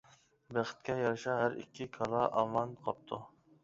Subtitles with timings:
[0.57, 3.27] بەختكە يارىشا ھەر ئىككى كالا ئامان قاپتۇ.